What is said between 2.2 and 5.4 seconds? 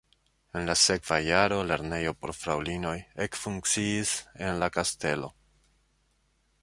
por fraŭlinoj ekfunkciis en la kastelo.